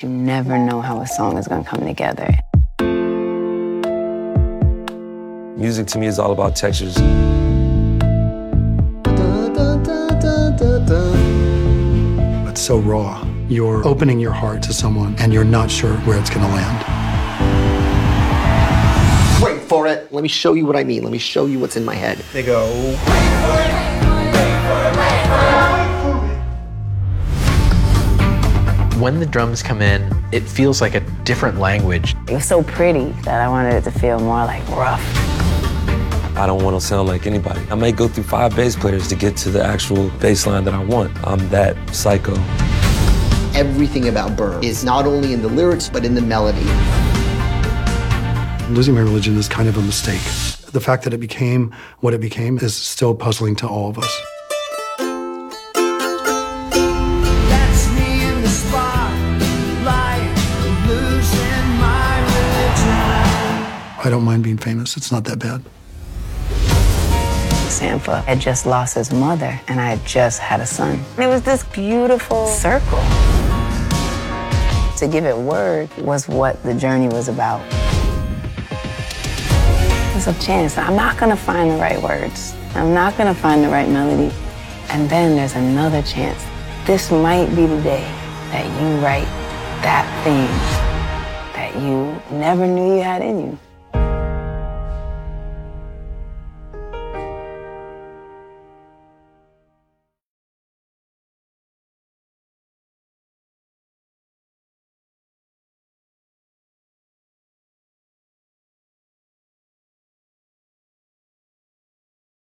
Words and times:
You 0.00 0.08
never 0.08 0.56
know 0.56 0.80
how 0.80 1.00
a 1.00 1.06
song 1.08 1.38
is 1.38 1.48
going 1.48 1.64
to 1.64 1.68
come 1.68 1.84
together. 1.84 2.32
Music 5.58 5.88
to 5.88 5.98
me 5.98 6.06
is 6.06 6.20
all 6.20 6.30
about 6.30 6.54
textures. 6.54 6.96
It's 12.48 12.60
so 12.60 12.78
raw. 12.78 13.26
You're 13.48 13.84
opening 13.84 14.20
your 14.20 14.30
heart 14.30 14.62
to 14.64 14.72
someone 14.72 15.16
and 15.18 15.32
you're 15.32 15.42
not 15.42 15.68
sure 15.68 15.96
where 16.02 16.16
it's 16.16 16.30
going 16.30 16.46
to 16.46 16.52
land. 16.52 16.84
Wait 19.42 19.60
for 19.62 19.88
it. 19.88 20.12
Let 20.12 20.22
me 20.22 20.28
show 20.28 20.54
you 20.54 20.64
what 20.64 20.76
I 20.76 20.84
mean. 20.84 21.02
Let 21.02 21.10
me 21.10 21.18
show 21.18 21.46
you 21.46 21.58
what's 21.58 21.76
in 21.76 21.84
my 21.84 21.96
head. 21.96 22.18
They 22.32 22.44
go. 22.44 22.68
When 28.98 29.20
the 29.20 29.26
drums 29.26 29.62
come 29.62 29.80
in, 29.80 30.12
it 30.32 30.40
feels 30.40 30.80
like 30.80 30.96
a 30.96 31.00
different 31.22 31.60
language. 31.60 32.16
It 32.26 32.32
was 32.32 32.44
so 32.44 32.64
pretty 32.64 33.12
that 33.22 33.40
I 33.40 33.48
wanted 33.48 33.74
it 33.74 33.84
to 33.84 33.92
feel 33.92 34.18
more 34.18 34.44
like 34.44 34.66
rough. 34.70 35.00
I 36.36 36.48
don't 36.48 36.64
want 36.64 36.74
to 36.74 36.84
sound 36.84 37.06
like 37.06 37.24
anybody. 37.24 37.60
I 37.70 37.76
may 37.76 37.92
go 37.92 38.08
through 38.08 38.24
five 38.24 38.56
bass 38.56 38.74
players 38.74 39.06
to 39.06 39.14
get 39.14 39.36
to 39.36 39.50
the 39.50 39.62
actual 39.62 40.10
bass 40.18 40.48
line 40.48 40.64
that 40.64 40.74
I 40.74 40.82
want. 40.82 41.16
I'm 41.24 41.48
that 41.50 41.76
psycho. 41.94 42.32
Everything 43.56 44.08
about 44.08 44.36
Burr 44.36 44.58
is 44.64 44.82
not 44.82 45.06
only 45.06 45.32
in 45.32 45.42
the 45.42 45.48
lyrics, 45.48 45.88
but 45.88 46.04
in 46.04 46.16
the 46.16 46.20
melody. 46.20 46.66
Losing 48.74 48.96
my 48.96 49.00
religion 49.02 49.36
is 49.36 49.46
kind 49.46 49.68
of 49.68 49.76
a 49.76 49.82
mistake. 49.82 50.24
The 50.72 50.80
fact 50.80 51.04
that 51.04 51.14
it 51.14 51.20
became 51.20 51.72
what 52.00 52.14
it 52.14 52.20
became 52.20 52.58
is 52.58 52.74
still 52.74 53.14
puzzling 53.14 53.54
to 53.56 53.68
all 53.68 53.90
of 53.90 53.98
us. 53.98 54.22
I 64.08 64.10
don't 64.10 64.24
mind 64.24 64.42
being 64.42 64.56
famous. 64.56 64.96
It's 64.96 65.12
not 65.12 65.24
that 65.24 65.38
bad. 65.38 65.62
Sampha 67.68 68.24
had 68.24 68.40
just 68.40 68.64
lost 68.64 68.94
his 68.94 69.12
mother, 69.12 69.60
and 69.68 69.78
I 69.78 69.90
had 69.96 70.06
just 70.06 70.38
had 70.40 70.60
a 70.60 70.66
son. 70.66 71.04
It 71.18 71.26
was 71.26 71.42
this 71.42 71.62
beautiful 71.64 72.46
circle. 72.46 73.02
To 74.96 75.08
give 75.12 75.26
it 75.26 75.36
word 75.36 75.94
was 75.98 76.26
what 76.26 76.62
the 76.62 76.72
journey 76.72 77.08
was 77.08 77.28
about. 77.28 77.60
There's 80.12 80.26
a 80.26 80.40
chance 80.40 80.78
I'm 80.78 80.96
not 80.96 81.18
gonna 81.18 81.36
find 81.36 81.70
the 81.70 81.76
right 81.76 82.00
words. 82.00 82.54
I'm 82.74 82.94
not 82.94 83.14
gonna 83.18 83.34
find 83.34 83.62
the 83.62 83.68
right 83.68 83.90
melody. 83.90 84.34
And 84.88 85.10
then 85.10 85.36
there's 85.36 85.54
another 85.54 86.00
chance. 86.00 86.42
This 86.86 87.10
might 87.10 87.50
be 87.50 87.66
the 87.66 87.82
day 87.82 88.08
that 88.52 88.64
you 88.80 89.04
write 89.04 89.28
that 89.84 90.08
thing 90.24 90.48
that 91.52 91.76
you 91.76 92.18
never 92.34 92.66
knew 92.66 92.96
you 92.96 93.02
had 93.02 93.20
in 93.20 93.38
you. 93.38 93.58